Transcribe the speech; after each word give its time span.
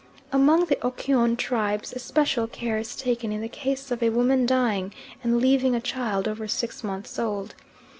Among 0.31 0.65
the 0.65 0.77
Okyon 0.83 1.35
tribes 1.37 1.93
especial 1.93 2.47
care 2.47 2.79
is 2.79 2.95
taken 2.95 3.31
in 3.31 3.41
the 3.41 3.47
case 3.47 3.91
of 3.91 4.01
a 4.01 4.09
woman 4.09 4.47
dying 4.47 4.95
and 5.23 5.39
leaving 5.39 5.75
a 5.75 5.79
child 5.79 6.27
over 6.27 6.47
six 6.47 6.83
months 6.83 7.19
old. 7.19 7.53